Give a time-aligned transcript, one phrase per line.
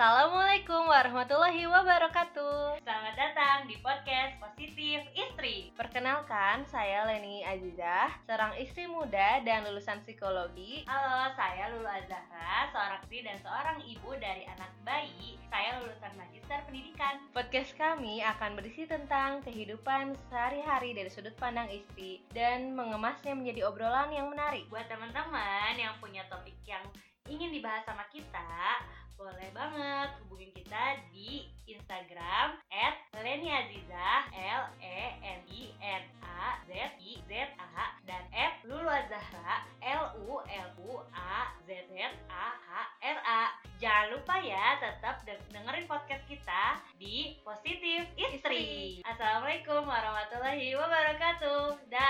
[0.00, 2.80] Assalamualaikum warahmatullahi wabarakatuh.
[2.80, 5.76] Selamat datang di podcast Positif Istri.
[5.76, 10.88] Perkenalkan, saya Leni Azizah, seorang istri muda dan lulusan psikologi.
[10.88, 15.36] Halo, saya Lulu Azahra, seorang istri dan seorang ibu dari anak bayi.
[15.52, 17.20] Saya lulusan Magister Pendidikan.
[17.36, 24.08] Podcast kami akan berisi tentang kehidupan sehari-hari dari sudut pandang istri dan mengemasnya menjadi obrolan
[24.16, 24.64] yang menarik.
[24.72, 26.88] Buat teman-teman yang punya topik yang
[27.30, 28.82] ingin dibahas sama kita,
[29.14, 36.56] boleh banget hubungin kita di Instagram at Leni Azizah L E N I N A
[36.64, 41.94] Z I Z A dan at Lulu Azahra L U L U A Z Z
[42.32, 42.68] A H
[43.04, 43.42] R A.
[43.76, 45.20] Jangan lupa ya tetap
[45.52, 49.04] dengerin podcast kita di Positif Istri.
[49.04, 51.76] Assalamualaikum warahmatullahi wabarakatuh.
[51.92, 52.09] Dah.